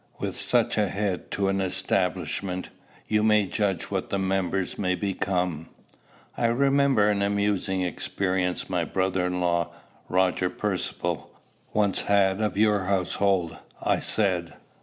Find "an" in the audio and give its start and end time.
1.47-1.61, 7.07-7.21